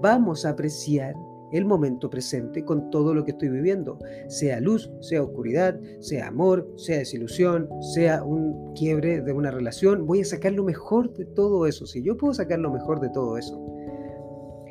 vamos 0.00 0.44
a 0.44 0.50
apreciar 0.50 1.14
el 1.52 1.64
momento 1.64 2.10
presente 2.10 2.64
con 2.64 2.90
todo 2.90 3.14
lo 3.14 3.24
que 3.24 3.30
estoy 3.30 3.48
viviendo, 3.48 3.98
sea 4.28 4.60
luz, 4.60 4.90
sea 5.00 5.22
oscuridad, 5.22 5.78
sea 6.00 6.28
amor, 6.28 6.68
sea 6.76 6.98
desilusión, 6.98 7.68
sea 7.94 8.24
un 8.24 8.72
quiebre 8.74 9.20
de 9.20 9.32
una 9.32 9.50
relación, 9.50 10.06
voy 10.06 10.22
a 10.22 10.24
sacar 10.24 10.52
lo 10.52 10.64
mejor 10.64 11.12
de 11.14 11.24
todo 11.24 11.66
eso. 11.66 11.86
Si 11.86 12.02
yo 12.02 12.16
puedo 12.16 12.34
sacar 12.34 12.58
lo 12.58 12.72
mejor 12.72 13.00
de 13.00 13.10
todo 13.10 13.38
eso 13.38 13.62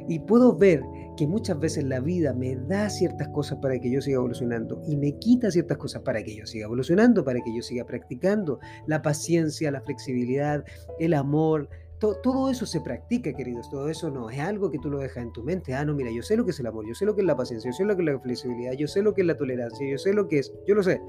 y 0.07 0.19
puedo 0.19 0.55
ver 0.55 0.83
que 1.17 1.27
muchas 1.27 1.59
veces 1.59 1.83
la 1.83 1.99
vida 1.99 2.33
me 2.33 2.55
da 2.55 2.89
ciertas 2.89 3.27
cosas 3.29 3.59
para 3.61 3.79
que 3.79 3.89
yo 3.89 4.01
siga 4.01 4.17
evolucionando 4.17 4.81
y 4.85 4.97
me 4.97 5.17
quita 5.17 5.49
ciertas 5.49 5.77
cosas 5.77 6.01
para 6.01 6.23
que 6.23 6.35
yo 6.35 6.45
siga 6.45 6.65
evolucionando, 6.65 7.23
para 7.23 7.39
que 7.41 7.55
yo 7.55 7.61
siga 7.61 7.85
practicando. 7.85 8.59
La 8.87 9.01
paciencia, 9.01 9.71
la 9.71 9.81
flexibilidad, 9.81 10.63
el 10.99 11.13
amor, 11.13 11.69
todo 11.99 12.49
eso 12.49 12.65
se 12.65 12.81
practica, 12.81 13.33
queridos. 13.33 13.69
Todo 13.69 13.89
eso 13.89 14.09
no 14.09 14.29
es 14.29 14.39
algo 14.39 14.69
que 14.69 14.79
tú 14.79 14.89
lo 14.89 14.99
dejas 14.99 15.23
en 15.23 15.31
tu 15.31 15.43
mente. 15.43 15.73
Ah, 15.73 15.85
no, 15.85 15.93
mira, 15.93 16.11
yo 16.11 16.21
sé 16.21 16.35
lo 16.35 16.45
que 16.45 16.51
es 16.51 16.59
el 16.59 16.67
amor, 16.67 16.85
yo 16.87 16.93
sé 16.93 17.05
lo 17.05 17.15
que 17.15 17.21
es 17.21 17.27
la 17.27 17.35
paciencia, 17.35 17.71
yo 17.71 17.75
sé 17.75 17.85
lo 17.85 17.95
que 17.95 18.03
es 18.03 18.05
la 18.05 18.19
flexibilidad, 18.19 18.73
yo 18.73 18.87
sé 18.87 19.01
lo 19.01 19.13
que 19.13 19.21
es 19.21 19.27
la 19.27 19.37
tolerancia, 19.37 19.89
yo 19.89 19.97
sé 19.97 20.13
lo 20.13 20.27
que 20.27 20.39
es, 20.39 20.53
yo 20.67 20.75
lo 20.75 20.83
sé. 20.83 21.01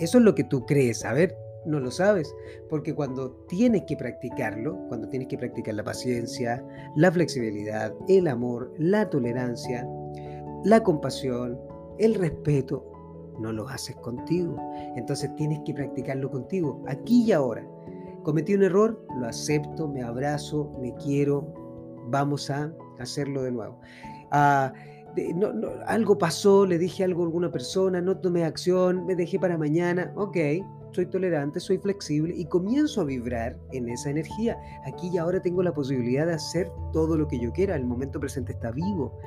Eso 0.00 0.18
es 0.18 0.24
lo 0.24 0.34
que 0.34 0.44
tú 0.44 0.66
crees. 0.66 1.04
A 1.04 1.12
ver, 1.12 1.36
no 1.66 1.80
lo 1.80 1.90
sabes, 1.90 2.34
porque 2.68 2.94
cuando 2.94 3.32
tienes 3.48 3.82
que 3.86 3.96
practicarlo, 3.96 4.76
cuando 4.88 5.08
tienes 5.08 5.28
que 5.28 5.38
practicar 5.38 5.74
la 5.74 5.84
paciencia, 5.84 6.64
la 6.96 7.10
flexibilidad, 7.10 7.92
el 8.08 8.28
amor, 8.28 8.72
la 8.78 9.08
tolerancia, 9.08 9.86
la 10.64 10.82
compasión, 10.82 11.58
el 11.98 12.14
respeto, 12.14 12.90
no 13.40 13.52
lo 13.52 13.68
haces 13.68 13.96
contigo. 13.96 14.56
Entonces 14.96 15.34
tienes 15.36 15.60
que 15.64 15.74
practicarlo 15.74 16.30
contigo, 16.30 16.82
aquí 16.86 17.24
y 17.24 17.32
ahora. 17.32 17.66
Cometí 18.22 18.54
un 18.54 18.62
error, 18.62 19.04
lo 19.18 19.26
acepto, 19.26 19.88
me 19.88 20.02
abrazo, 20.02 20.72
me 20.80 20.94
quiero, 20.94 21.52
vamos 22.08 22.50
a 22.50 22.72
hacerlo 22.98 23.42
de 23.42 23.52
nuevo. 23.52 23.78
Ah, 24.30 24.72
algo 25.86 26.18
pasó, 26.18 26.66
le 26.66 26.78
dije 26.78 27.04
algo 27.04 27.22
a 27.22 27.26
alguna 27.26 27.50
persona, 27.50 28.00
no 28.00 28.18
tomé 28.18 28.44
acción, 28.44 29.06
me 29.06 29.14
dejé 29.14 29.38
para 29.38 29.58
mañana, 29.58 30.12
ok, 30.16 30.36
soy 30.94 31.06
tolerante, 31.06 31.58
soy 31.58 31.78
flexible 31.78 32.34
y 32.36 32.46
comienzo 32.46 33.00
a 33.00 33.04
vibrar 33.04 33.58
en 33.72 33.88
esa 33.88 34.10
energía. 34.10 34.56
Aquí 34.86 35.10
y 35.12 35.18
ahora 35.18 35.42
tengo 35.42 35.62
la 35.62 35.74
posibilidad 35.74 36.26
de 36.26 36.34
hacer 36.34 36.70
todo 36.92 37.16
lo 37.16 37.26
que 37.26 37.38
yo 37.40 37.52
quiera, 37.52 37.74
el 37.74 37.84
momento 37.84 38.20
presente 38.20 38.52
está 38.52 38.70
vivo, 38.70 39.18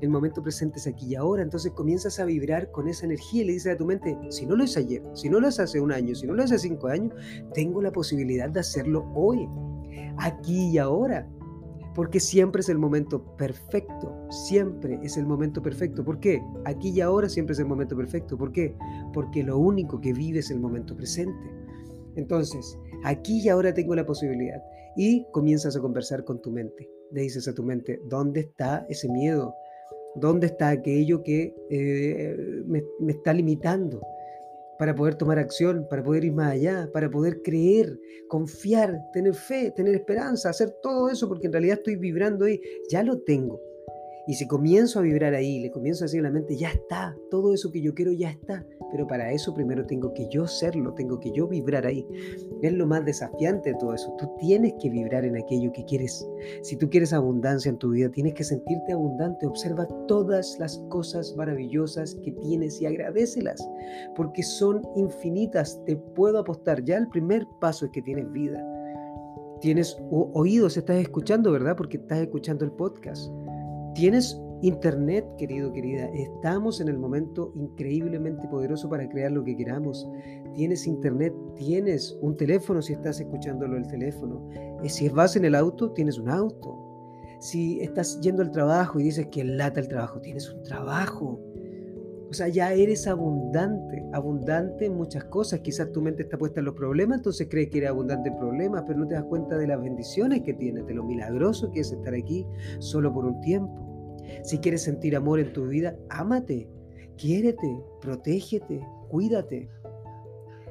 el 0.00 0.08
momento 0.08 0.42
presente 0.42 0.78
es 0.78 0.86
aquí 0.86 1.08
y 1.08 1.14
ahora, 1.14 1.42
entonces 1.42 1.72
comienzas 1.72 2.18
a 2.20 2.24
vibrar 2.24 2.70
con 2.70 2.88
esa 2.88 3.04
energía 3.04 3.42
y 3.42 3.46
le 3.46 3.52
dices 3.52 3.74
a 3.74 3.76
tu 3.76 3.84
mente, 3.84 4.18
si 4.30 4.46
no 4.46 4.56
lo 4.56 4.64
es 4.64 4.76
ayer, 4.76 5.02
si 5.12 5.28
no 5.28 5.40
lo 5.40 5.48
es 5.48 5.60
hace 5.60 5.78
un 5.78 5.92
año, 5.92 6.14
si 6.14 6.26
no 6.26 6.34
lo 6.34 6.42
es 6.42 6.52
hace 6.52 6.68
cinco 6.68 6.88
años, 6.88 7.12
tengo 7.52 7.82
la 7.82 7.92
posibilidad 7.92 8.48
de 8.48 8.60
hacerlo 8.60 9.04
hoy, 9.14 9.46
aquí 10.16 10.70
y 10.70 10.78
ahora 10.78 11.28
porque 11.94 12.20
siempre 12.20 12.60
es 12.60 12.68
el 12.68 12.78
momento 12.78 13.36
perfecto, 13.36 14.14
siempre 14.30 14.98
es 15.02 15.16
el 15.16 15.26
momento 15.26 15.62
perfecto. 15.62 16.04
¿Por 16.04 16.20
qué? 16.20 16.42
Aquí 16.64 16.90
y 16.90 17.00
ahora 17.00 17.28
siempre 17.28 17.52
es 17.52 17.58
el 17.58 17.66
momento 17.66 17.96
perfecto. 17.96 18.38
¿Por 18.38 18.52
qué? 18.52 18.74
Porque 19.12 19.42
lo 19.42 19.58
único 19.58 20.00
que 20.00 20.12
vive 20.12 20.38
es 20.38 20.50
el 20.50 20.60
momento 20.60 20.96
presente. 20.96 21.50
Entonces, 22.16 22.78
aquí 23.04 23.40
y 23.40 23.48
ahora 23.48 23.74
tengo 23.74 23.94
la 23.94 24.06
posibilidad. 24.06 24.62
Y 24.96 25.26
comienzas 25.32 25.76
a 25.76 25.80
conversar 25.80 26.24
con 26.24 26.40
tu 26.40 26.50
mente. 26.50 26.88
Le 27.12 27.22
dices 27.22 27.48
a 27.48 27.54
tu 27.54 27.62
mente, 27.62 28.00
¿dónde 28.06 28.40
está 28.40 28.86
ese 28.88 29.08
miedo? 29.08 29.54
¿Dónde 30.16 30.48
está 30.48 30.70
aquello 30.70 31.22
que 31.22 31.54
eh, 31.70 32.36
me, 32.66 32.82
me 33.00 33.12
está 33.12 33.32
limitando? 33.32 34.00
Para 34.80 34.94
poder 34.94 35.14
tomar 35.16 35.38
acción, 35.38 35.86
para 35.90 36.02
poder 36.02 36.24
ir 36.24 36.32
más 36.32 36.52
allá, 36.52 36.88
para 36.90 37.10
poder 37.10 37.42
creer, 37.42 38.00
confiar, 38.28 38.98
tener 39.12 39.34
fe, 39.34 39.70
tener 39.76 39.94
esperanza, 39.94 40.48
hacer 40.48 40.74
todo 40.82 41.10
eso, 41.10 41.28
porque 41.28 41.48
en 41.48 41.52
realidad 41.52 41.76
estoy 41.76 41.96
vibrando 41.96 42.46
ahí, 42.46 42.58
ya 42.90 43.02
lo 43.02 43.20
tengo. 43.20 43.60
Y 44.26 44.36
si 44.36 44.48
comienzo 44.48 44.98
a 44.98 45.02
vibrar 45.02 45.34
ahí, 45.34 45.60
le 45.60 45.70
comienzo 45.70 46.04
a 46.04 46.06
decir 46.06 46.20
a 46.20 46.22
la 46.22 46.30
mente, 46.30 46.56
ya 46.56 46.70
está, 46.70 47.14
todo 47.30 47.52
eso 47.52 47.70
que 47.70 47.82
yo 47.82 47.92
quiero 47.92 48.12
ya 48.12 48.30
está. 48.30 48.66
Pero 48.90 49.06
para 49.06 49.30
eso 49.32 49.54
primero 49.54 49.86
tengo 49.86 50.12
que 50.14 50.26
yo 50.28 50.46
serlo, 50.46 50.92
tengo 50.94 51.18
que 51.20 51.30
yo 51.32 51.46
vibrar 51.46 51.86
ahí. 51.86 52.06
Es 52.62 52.72
lo 52.72 52.86
más 52.86 53.04
desafiante 53.04 53.70
de 53.70 53.78
todo 53.78 53.94
eso. 53.94 54.14
Tú 54.18 54.30
tienes 54.38 54.74
que 54.80 54.90
vibrar 54.90 55.24
en 55.24 55.36
aquello 55.36 55.72
que 55.72 55.84
quieres. 55.84 56.26
Si 56.62 56.76
tú 56.76 56.88
quieres 56.88 57.12
abundancia 57.12 57.68
en 57.68 57.78
tu 57.78 57.90
vida, 57.90 58.10
tienes 58.10 58.34
que 58.34 58.44
sentirte 58.44 58.92
abundante. 58.92 59.46
Observa 59.46 59.86
todas 60.06 60.56
las 60.58 60.78
cosas 60.88 61.34
maravillosas 61.36 62.14
que 62.16 62.32
tienes 62.32 62.80
y 62.80 62.86
agradecelas, 62.86 63.66
porque 64.16 64.42
son 64.42 64.82
infinitas. 64.96 65.80
Te 65.86 65.96
puedo 65.96 66.38
apostar. 66.38 66.84
Ya 66.84 66.96
el 66.96 67.08
primer 67.08 67.46
paso 67.60 67.86
es 67.86 67.92
que 67.92 68.02
tienes 68.02 68.30
vida. 68.32 68.64
Tienes 69.60 69.98
oídos, 70.10 70.76
estás 70.76 70.96
escuchando, 70.96 71.52
¿verdad? 71.52 71.76
Porque 71.76 71.98
estás 71.98 72.20
escuchando 72.20 72.64
el 72.64 72.72
podcast. 72.72 73.30
Tienes 73.94 74.40
internet, 74.62 75.26
querido, 75.38 75.72
querida. 75.72 76.06
Estamos 76.14 76.80
en 76.80 76.88
el 76.88 76.98
momento 76.98 77.52
increíblemente 77.54 78.46
poderoso 78.48 78.88
para 78.88 79.08
crear 79.08 79.32
lo 79.32 79.44
que 79.44 79.56
queramos. 79.56 80.08
Tienes 80.54 80.86
internet, 80.86 81.34
tienes 81.56 82.16
un 82.20 82.36
teléfono 82.36 82.82
si 82.82 82.92
estás 82.92 83.20
escuchándolo 83.20 83.76
el 83.76 83.86
teléfono. 83.86 84.48
Eh, 84.82 84.88
si 84.88 85.08
vas 85.08 85.36
en 85.36 85.44
el 85.44 85.54
auto, 85.54 85.92
tienes 85.92 86.18
un 86.18 86.28
auto. 86.28 86.86
Si 87.40 87.80
estás 87.80 88.20
yendo 88.20 88.42
al 88.42 88.50
trabajo 88.50 89.00
y 89.00 89.04
dices 89.04 89.28
que 89.30 89.44
lata 89.44 89.80
el 89.80 89.88
trabajo, 89.88 90.20
tienes 90.20 90.52
un 90.52 90.62
trabajo. 90.62 91.40
O 92.28 92.32
sea, 92.32 92.46
ya 92.46 92.72
eres 92.72 93.08
abundante, 93.08 94.04
abundante 94.12 94.86
en 94.86 94.94
muchas 94.94 95.24
cosas. 95.24 95.60
Quizás 95.60 95.90
tu 95.90 96.00
mente 96.00 96.22
está 96.22 96.38
puesta 96.38 96.60
en 96.60 96.66
los 96.66 96.74
problemas, 96.74 97.18
entonces 97.18 97.48
crees 97.50 97.70
que 97.70 97.78
eres 97.78 97.90
abundante 97.90 98.28
en 98.28 98.36
problemas, 98.36 98.84
pero 98.86 99.00
no 99.00 99.08
te 99.08 99.14
das 99.14 99.24
cuenta 99.24 99.56
de 99.58 99.66
las 99.66 99.80
bendiciones 99.80 100.42
que 100.42 100.54
tienes, 100.54 100.86
de 100.86 100.94
lo 100.94 101.02
milagroso 101.02 101.72
que 101.72 101.80
es 101.80 101.90
estar 101.90 102.14
aquí 102.14 102.46
solo 102.78 103.12
por 103.12 103.24
un 103.24 103.40
tiempo. 103.40 103.89
Si 104.42 104.58
quieres 104.58 104.82
sentir 104.82 105.16
amor 105.16 105.40
en 105.40 105.52
tu 105.52 105.66
vida, 105.66 105.96
ámate, 106.10 106.68
quiérete, 107.16 107.82
protégete, 108.00 108.80
cuídate. 109.08 109.68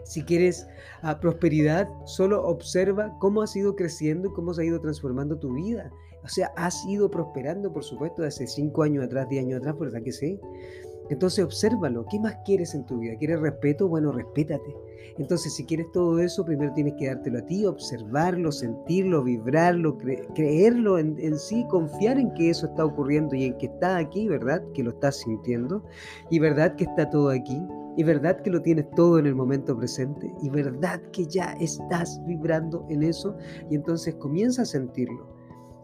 Si 0.03 0.23
quieres 0.23 0.67
ah, 1.03 1.19
prosperidad, 1.19 1.87
solo 2.05 2.43
observa 2.43 3.15
cómo 3.19 3.41
has 3.41 3.55
ido 3.55 3.75
creciendo 3.75 4.29
y 4.29 4.33
cómo 4.33 4.53
se 4.53 4.63
ha 4.63 4.65
ido 4.65 4.79
transformando 4.79 5.37
tu 5.37 5.53
vida. 5.53 5.91
O 6.23 6.27
sea, 6.27 6.51
has 6.57 6.85
ido 6.85 7.09
prosperando, 7.09 7.71
por 7.71 7.83
supuesto, 7.83 8.23
de 8.23 8.29
hace 8.29 8.47
cinco 8.47 8.83
años 8.83 9.05
atrás, 9.05 9.29
diez 9.29 9.45
años 9.45 9.59
atrás, 9.59 9.77
verdad 9.79 10.01
que 10.03 10.11
sí. 10.11 10.39
Entonces 11.09 11.43
obsérvalo. 11.43 12.05
¿Qué 12.09 12.19
más 12.19 12.37
quieres 12.45 12.75
en 12.75 12.85
tu 12.85 12.99
vida? 12.99 13.15
¿Quieres 13.17 13.39
respeto? 13.39 13.87
Bueno, 13.87 14.11
respétate. 14.11 14.75
Entonces, 15.17 15.53
si 15.53 15.65
quieres 15.65 15.91
todo 15.91 16.19
eso, 16.19 16.45
primero 16.45 16.71
tienes 16.73 16.93
que 16.93 17.07
dártelo 17.07 17.39
a 17.39 17.45
ti, 17.45 17.65
observarlo, 17.65 18.51
sentirlo, 18.51 19.23
vibrarlo, 19.23 19.97
creerlo 19.97 20.97
en, 20.97 21.17
en, 21.19 21.37
sí, 21.37 21.65
confiar 21.69 22.17
en 22.17 22.33
que 22.33 22.49
eso 22.49 22.67
está 22.67 22.85
ocurriendo 22.85 23.35
y 23.35 23.45
en 23.45 23.57
que 23.57 23.65
está 23.65 23.97
aquí, 23.97 24.27
¿verdad? 24.27 24.63
Que 24.73 24.83
lo 24.83 24.91
estás 24.91 25.17
sintiendo. 25.17 25.83
Y 26.29 26.39
verdad 26.39 26.75
que 26.75 26.85
está 26.85 27.09
todo 27.09 27.29
aquí. 27.29 27.61
Y 27.97 28.03
verdad 28.03 28.41
que 28.41 28.49
lo 28.49 28.61
tienes 28.61 28.89
todo 28.91 29.19
en 29.19 29.25
el 29.25 29.35
momento 29.35 29.75
presente. 29.75 30.31
Y 30.41 30.49
verdad 30.49 31.01
que 31.11 31.25
ya 31.25 31.53
estás 31.59 32.21
vibrando 32.25 32.85
en 32.89 33.03
eso. 33.03 33.35
Y 33.69 33.75
entonces 33.75 34.15
comienza 34.15 34.61
a 34.61 34.65
sentirlo. 34.65 35.27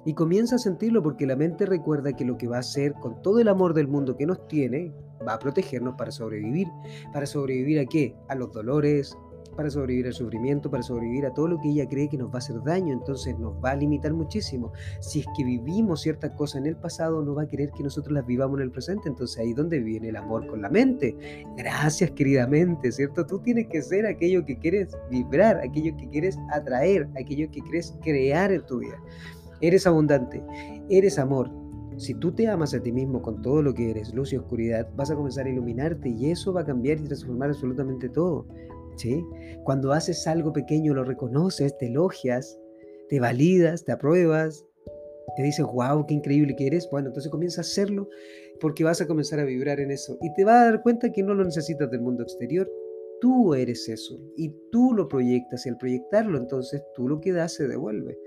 Y 0.05 0.13
comienza 0.13 0.55
a 0.55 0.59
sentirlo 0.59 1.01
porque 1.01 1.25
la 1.25 1.35
mente 1.35 1.65
recuerda 1.65 2.13
que 2.13 2.23
lo 2.23 2.37
que 2.37 2.47
va 2.47 2.57
a 2.57 2.59
hacer 2.59 2.93
con 2.93 3.21
todo 3.21 3.39
el 3.39 3.47
amor 3.47 3.73
del 3.73 3.87
mundo 3.87 4.15
que 4.15 4.27
nos 4.27 4.47
tiene, 4.47 4.93
va 5.27 5.33
a 5.33 5.39
protegernos 5.39 5.95
para 5.95 6.11
sobrevivir. 6.11 6.67
¿Para 7.13 7.25
sobrevivir 7.25 7.79
a 7.79 7.85
qué? 7.85 8.15
A 8.27 8.35
los 8.35 8.51
dolores, 8.51 9.17
para 9.55 9.69
sobrevivir 9.69 10.07
al 10.07 10.13
sufrimiento, 10.13 10.69
para 10.69 10.83
sobrevivir 10.83 11.25
a 11.25 11.33
todo 11.33 11.47
lo 11.47 11.59
que 11.59 11.69
ella 11.69 11.87
cree 11.87 12.09
que 12.09 12.17
nos 12.17 12.29
va 12.29 12.35
a 12.35 12.37
hacer 12.37 12.61
daño, 12.63 12.93
entonces 12.93 13.37
nos 13.39 13.53
va 13.63 13.71
a 13.71 13.75
limitar 13.75 14.13
muchísimo. 14.13 14.71
Si 14.99 15.21
es 15.21 15.25
que 15.35 15.43
vivimos 15.43 16.01
ciertas 16.01 16.31
cosas 16.31 16.61
en 16.61 16.67
el 16.67 16.75
pasado, 16.75 17.23
no 17.23 17.35
va 17.35 17.43
a 17.43 17.47
querer 17.47 17.71
que 17.71 17.83
nosotros 17.83 18.13
las 18.13 18.25
vivamos 18.25 18.59
en 18.59 18.65
el 18.65 18.71
presente, 18.71 19.09
entonces 19.09 19.37
ahí 19.39 19.51
es 19.51 19.55
donde 19.55 19.79
viene 19.79 20.09
el 20.09 20.15
amor 20.15 20.45
con 20.47 20.61
la 20.61 20.69
mente. 20.69 21.15
Gracias 21.57 22.11
querida 22.11 22.47
mente, 22.47 22.91
¿cierto? 22.91 23.25
Tú 23.25 23.39
tienes 23.39 23.67
que 23.67 23.81
ser 23.81 24.05
aquello 24.05 24.43
que 24.45 24.57
quieres 24.57 24.95
vibrar, 25.09 25.57
aquello 25.57 25.95
que 25.97 26.09
quieres 26.09 26.37
atraer, 26.51 27.07
aquello 27.19 27.49
que 27.51 27.61
quieres 27.61 27.93
crear 28.01 28.51
en 28.51 28.65
tu 28.65 28.79
vida. 28.79 28.97
Eres 29.61 29.87
abundante, 29.87 30.43
eres 30.89 31.17
amor. 31.17 31.64
Si 31.97 32.13
tú 32.13 32.33
te 32.33 32.47
amas 32.47 32.73
a 32.73 32.81
ti 32.81 32.91
mismo 32.91 33.21
con 33.21 33.41
todo 33.41 33.61
lo 33.61 33.73
que 33.73 33.91
eres, 33.91 34.13
luz 34.13 34.33
y 34.33 34.37
oscuridad, 34.37 34.87
vas 34.95 35.11
a 35.11 35.15
comenzar 35.15 35.45
a 35.45 35.49
iluminarte 35.49 36.09
y 36.09 36.31
eso 36.31 36.53
va 36.53 36.61
a 36.61 36.65
cambiar 36.65 36.99
y 36.99 37.03
transformar 37.03 37.49
absolutamente 37.49 38.09
todo. 38.09 38.45
¿sí? 38.97 39.23
Cuando 39.63 39.93
haces 39.93 40.27
algo 40.27 40.51
pequeño, 40.51 40.93
lo 40.93 41.03
reconoces, 41.03 41.77
te 41.77 41.87
elogias, 41.87 42.59
te 43.09 43.19
validas, 43.19 43.85
te 43.85 43.91
apruebas, 43.91 44.65
te 45.35 45.43
dices, 45.43 45.65
wow, 45.65 46.05
qué 46.05 46.13
increíble 46.13 46.55
que 46.55 46.67
eres. 46.67 46.87
Bueno, 46.91 47.07
entonces 47.07 47.31
comienza 47.31 47.61
a 47.61 47.63
hacerlo 47.63 48.09
porque 48.59 48.83
vas 48.83 49.01
a 49.01 49.07
comenzar 49.07 49.39
a 49.39 49.45
vibrar 49.45 49.79
en 49.79 49.91
eso 49.91 50.17
y 50.21 50.33
te 50.33 50.45
vas 50.45 50.55
a 50.55 50.65
dar 50.71 50.81
cuenta 50.81 51.11
que 51.11 51.23
no 51.23 51.33
lo 51.33 51.43
necesitas 51.43 51.89
del 51.91 52.01
mundo 52.01 52.23
exterior. 52.23 52.69
Tú 53.21 53.53
eres 53.53 53.87
eso 53.89 54.19
y 54.35 54.53
tú 54.71 54.93
lo 54.93 55.07
proyectas 55.07 55.65
y 55.65 55.69
al 55.69 55.77
proyectarlo 55.77 56.37
entonces 56.37 56.83
tú 56.95 57.07
lo 57.07 57.19
que 57.21 57.31
das 57.31 57.53
se 57.53 57.67
devuelve. 57.67 58.17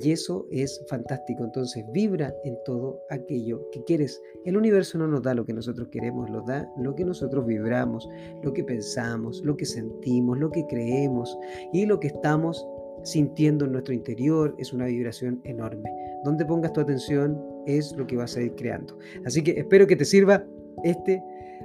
Y 0.00 0.12
eso 0.12 0.46
es 0.50 0.82
fantástico. 0.88 1.44
Entonces 1.44 1.84
vibra 1.92 2.34
en 2.44 2.56
todo 2.64 3.00
aquello 3.10 3.68
que 3.70 3.82
quieres. 3.84 4.20
El 4.44 4.56
universo 4.56 4.98
no 4.98 5.06
nos 5.06 5.22
da 5.22 5.34
lo 5.34 5.44
que 5.44 5.52
nosotros 5.52 5.88
queremos, 5.88 6.30
nos 6.30 6.44
da 6.46 6.68
lo 6.78 6.94
que 6.94 7.04
nosotros 7.04 7.46
vibramos, 7.46 8.08
lo 8.42 8.52
que 8.52 8.64
pensamos, 8.64 9.42
lo 9.44 9.56
que 9.56 9.66
sentimos, 9.66 10.38
lo 10.38 10.50
que 10.50 10.66
creemos 10.66 11.36
y 11.72 11.86
lo 11.86 12.00
que 12.00 12.08
estamos 12.08 12.66
sintiendo 13.04 13.66
en 13.66 13.72
nuestro 13.72 13.94
interior 13.94 14.54
es 14.58 14.72
una 14.72 14.86
vibración 14.86 15.40
enorme. 15.44 15.90
Donde 16.24 16.44
pongas 16.44 16.72
tu 16.72 16.80
atención 16.80 17.40
es 17.66 17.92
lo 17.96 18.06
que 18.06 18.16
vas 18.16 18.36
a 18.36 18.42
ir 18.42 18.54
creando. 18.54 18.98
Así 19.24 19.42
que 19.42 19.52
espero 19.52 19.86
que 19.86 19.96
te 19.96 20.04
sirva 20.04 20.44
este 20.82 21.22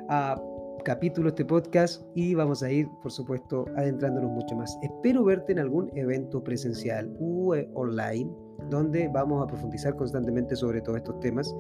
uh, 0.09 0.49
capítulo, 0.83 1.29
este 1.29 1.45
podcast 1.45 2.03
y 2.15 2.36
vamos 2.36 2.63
a 2.63 2.71
ir, 2.71 2.88
por 3.01 3.12
supuesto, 3.12 3.65
adentrándonos 3.75 4.31
mucho 4.31 4.55
más. 4.55 4.77
Espero 4.81 5.24
verte 5.24 5.51
en 5.51 5.59
algún 5.59 5.89
evento 5.98 6.43
presencial 6.43 7.15
o 7.19 7.55
eh, 7.55 7.69
online 7.74 8.31
donde 8.69 9.07
vamos 9.07 9.43
a 9.43 9.48
profundizar 9.48 9.95
constantemente 9.95 10.55
sobre 10.55 10.81
todos 10.81 10.98
estos 10.98 11.19
temas 11.19 11.55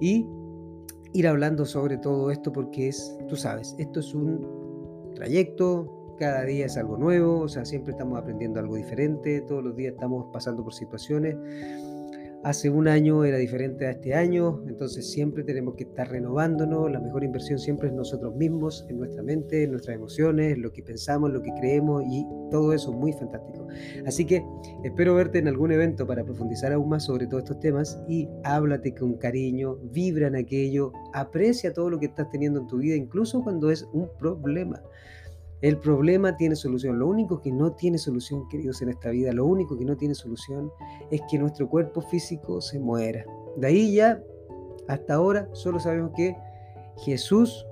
y 0.00 0.26
ir 1.12 1.26
hablando 1.26 1.64
sobre 1.64 1.96
todo 1.98 2.30
esto 2.30 2.52
porque 2.52 2.88
es, 2.88 3.16
tú 3.28 3.36
sabes, 3.36 3.74
esto 3.78 4.00
es 4.00 4.14
un 4.14 5.12
trayecto, 5.14 6.14
cada 6.18 6.44
día 6.44 6.66
es 6.66 6.76
algo 6.76 6.96
nuevo, 6.96 7.40
o 7.40 7.48
sea, 7.48 7.64
siempre 7.64 7.92
estamos 7.92 8.18
aprendiendo 8.18 8.60
algo 8.60 8.76
diferente, 8.76 9.40
todos 9.42 9.64
los 9.64 9.76
días 9.76 9.94
estamos 9.94 10.26
pasando 10.32 10.62
por 10.62 10.74
situaciones 10.74 11.36
hace 12.44 12.70
un 12.70 12.88
año 12.88 13.24
era 13.24 13.38
diferente 13.38 13.86
a 13.86 13.90
este 13.90 14.14
año, 14.14 14.62
entonces 14.66 15.10
siempre 15.10 15.44
tenemos 15.44 15.74
que 15.76 15.84
estar 15.84 16.10
renovándonos, 16.10 16.90
la 16.90 17.00
mejor 17.00 17.22
inversión 17.24 17.58
siempre 17.58 17.88
es 17.88 17.94
nosotros 17.94 18.34
mismos, 18.34 18.84
en 18.88 18.98
nuestra 18.98 19.22
mente, 19.22 19.64
en 19.64 19.70
nuestras 19.70 19.96
emociones, 19.96 20.58
lo 20.58 20.72
que 20.72 20.82
pensamos, 20.82 21.30
lo 21.30 21.40
que 21.40 21.52
creemos 21.60 22.02
y 22.10 22.26
todo 22.50 22.72
eso 22.72 22.92
muy 22.92 23.12
fantástico. 23.12 23.68
Así 24.06 24.24
que 24.24 24.44
espero 24.82 25.14
verte 25.14 25.38
en 25.38 25.48
algún 25.48 25.72
evento 25.72 26.06
para 26.06 26.24
profundizar 26.24 26.72
aún 26.72 26.88
más 26.88 27.04
sobre 27.04 27.26
todos 27.26 27.44
estos 27.44 27.60
temas 27.60 28.02
y 28.08 28.28
háblate 28.44 28.94
con 28.94 29.14
cariño, 29.14 29.76
vibra 29.92 30.26
en 30.26 30.36
aquello, 30.36 30.92
aprecia 31.12 31.72
todo 31.72 31.90
lo 31.90 31.98
que 32.00 32.06
estás 32.06 32.28
teniendo 32.30 32.60
en 32.60 32.66
tu 32.66 32.78
vida, 32.78 32.96
incluso 32.96 33.42
cuando 33.42 33.70
es 33.70 33.86
un 33.92 34.08
problema. 34.18 34.82
El 35.62 35.78
problema 35.78 36.36
tiene 36.36 36.56
solución. 36.56 36.98
Lo 36.98 37.06
único 37.06 37.40
que 37.40 37.52
no 37.52 37.72
tiene 37.72 37.96
solución, 37.96 38.48
queridos, 38.48 38.82
en 38.82 38.88
esta 38.88 39.10
vida, 39.10 39.32
lo 39.32 39.46
único 39.46 39.78
que 39.78 39.84
no 39.84 39.96
tiene 39.96 40.14
solución 40.14 40.70
es 41.10 41.22
que 41.30 41.38
nuestro 41.38 41.68
cuerpo 41.68 42.02
físico 42.02 42.60
se 42.60 42.80
muera. 42.80 43.24
De 43.56 43.68
ahí 43.68 43.94
ya, 43.94 44.20
hasta 44.88 45.14
ahora, 45.14 45.48
solo 45.52 45.78
sabemos 45.78 46.10
que 46.16 46.36
Jesús 47.04 47.64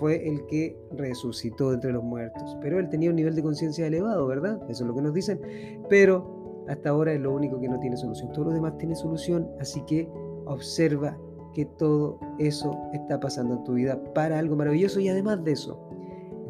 fue 0.00 0.28
el 0.28 0.44
que 0.46 0.76
resucitó 0.90 1.72
entre 1.72 1.92
los 1.92 2.02
muertos. 2.02 2.56
Pero 2.60 2.80
él 2.80 2.88
tenía 2.88 3.10
un 3.10 3.16
nivel 3.16 3.36
de 3.36 3.42
conciencia 3.42 3.86
elevado, 3.86 4.26
¿verdad? 4.26 4.60
Eso 4.68 4.82
es 4.82 4.88
lo 4.88 4.94
que 4.94 5.02
nos 5.02 5.14
dicen. 5.14 5.40
Pero 5.88 6.64
hasta 6.68 6.90
ahora 6.90 7.12
es 7.12 7.20
lo 7.20 7.32
único 7.32 7.60
que 7.60 7.68
no 7.68 7.78
tiene 7.78 7.96
solución. 7.96 8.32
Todo 8.32 8.46
lo 8.46 8.50
demás 8.50 8.76
tiene 8.78 8.96
solución, 8.96 9.48
así 9.60 9.82
que 9.82 10.08
observa 10.46 11.16
que 11.54 11.64
todo 11.64 12.18
eso 12.38 12.76
está 12.92 13.20
pasando 13.20 13.54
en 13.54 13.64
tu 13.64 13.74
vida 13.74 14.02
para 14.14 14.38
algo 14.38 14.56
maravilloso 14.56 15.00
y 15.00 15.08
además 15.08 15.42
de 15.44 15.52
eso, 15.52 15.80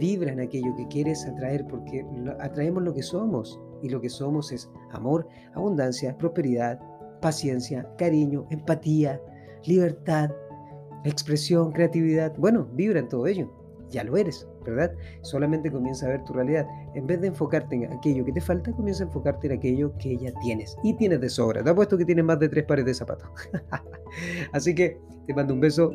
vibra 0.00 0.32
en 0.32 0.40
aquello 0.40 0.74
que 0.74 0.88
quieres 0.88 1.24
atraer 1.26 1.64
porque 1.66 2.04
atraemos 2.40 2.82
lo 2.82 2.94
que 2.94 3.02
somos 3.02 3.60
y 3.82 3.90
lo 3.90 4.00
que 4.00 4.08
somos 4.08 4.50
es 4.50 4.68
amor, 4.92 5.28
abundancia, 5.54 6.16
prosperidad, 6.16 6.80
paciencia, 7.20 7.86
cariño, 7.98 8.46
empatía, 8.50 9.20
libertad, 9.64 10.30
expresión, 11.04 11.70
creatividad. 11.72 12.34
Bueno, 12.38 12.66
vibra 12.72 12.98
en 12.98 13.08
todo 13.08 13.26
ello. 13.26 13.52
Ya 13.90 14.04
lo 14.04 14.16
eres, 14.16 14.46
¿verdad? 14.64 14.92
Solamente 15.22 15.70
comienza 15.70 16.06
a 16.06 16.10
ver 16.10 16.24
tu 16.24 16.32
realidad. 16.32 16.66
En 16.94 17.06
vez 17.06 17.20
de 17.20 17.26
enfocarte 17.26 17.74
en 17.74 17.92
aquello 17.92 18.24
que 18.24 18.32
te 18.32 18.40
falta, 18.40 18.72
comienza 18.72 19.02
a 19.02 19.06
enfocarte 19.08 19.48
en 19.48 19.54
aquello 19.54 19.92
que 19.98 20.16
ya 20.16 20.32
tienes. 20.40 20.76
Y 20.84 20.94
tienes 20.94 21.20
de 21.20 21.28
sobra. 21.28 21.62
Te 21.62 21.70
apuesto 21.70 21.98
que 21.98 22.04
tienes 22.04 22.24
más 22.24 22.38
de 22.38 22.48
tres 22.48 22.64
pares 22.64 22.84
de 22.84 22.94
zapatos. 22.94 23.28
Así 24.52 24.74
que 24.74 25.00
te 25.26 25.34
mando 25.34 25.54
un 25.54 25.60
beso 25.60 25.92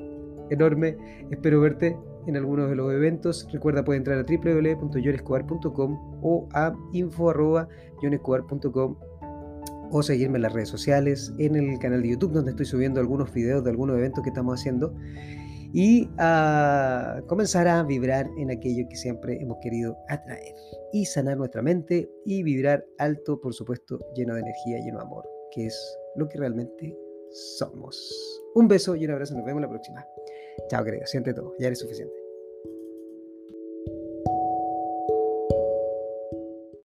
enorme. 0.49 0.97
Espero 1.31 1.61
verte 1.61 1.97
en 2.27 2.37
algunos 2.37 2.69
de 2.69 2.75
los 2.75 2.93
eventos. 2.93 3.47
Recuerda, 3.51 3.83
puedes 3.83 3.99
entrar 3.99 4.19
a 4.19 4.23
www.yonescobar.com 4.23 6.19
o 6.21 6.47
a 6.53 6.73
info.yonescobar.com 6.93 8.95
o 9.91 10.03
seguirme 10.03 10.37
en 10.37 10.41
las 10.41 10.53
redes 10.53 10.69
sociales, 10.69 11.33
en 11.37 11.55
el 11.55 11.77
canal 11.79 12.01
de 12.01 12.09
YouTube 12.09 12.33
donde 12.33 12.51
estoy 12.51 12.65
subiendo 12.65 12.99
algunos 12.99 13.31
videos 13.33 13.63
de 13.63 13.69
algunos 13.69 13.97
eventos 13.97 14.23
que 14.23 14.29
estamos 14.29 14.59
haciendo 14.59 14.93
y 15.77 16.09
comenzar 17.27 17.67
a 17.67 17.83
vibrar 17.83 18.29
en 18.37 18.49
aquello 18.49 18.87
que 18.87 18.95
siempre 18.95 19.37
hemos 19.41 19.57
querido 19.61 19.97
atraer 20.07 20.55
y 20.93 21.05
sanar 21.05 21.37
nuestra 21.37 21.61
mente 21.61 22.09
y 22.25 22.43
vibrar 22.43 22.85
alto, 22.97 23.41
por 23.41 23.53
supuesto, 23.53 23.99
lleno 24.15 24.35
de 24.35 24.41
energía, 24.41 24.77
lleno 24.77 24.99
de 24.99 25.03
amor, 25.03 25.25
que 25.51 25.65
es 25.65 25.97
lo 26.15 26.29
que 26.29 26.37
realmente 26.37 26.97
somos. 27.57 28.41
Un 28.55 28.69
beso 28.69 28.95
y 28.95 29.03
un 29.03 29.11
abrazo, 29.11 29.35
nos 29.35 29.45
vemos 29.45 29.61
la 29.61 29.69
próxima. 29.69 30.05
Chao, 30.69 30.83
querido, 30.83 31.05
siente 31.05 31.33
todo, 31.33 31.53
ya 31.59 31.67
eres 31.67 31.79
suficiente. 31.79 32.24